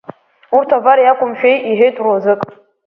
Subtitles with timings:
[0.55, 2.41] Урҭ авариа иақәымшәеи,— иҳәеит руаӡәк.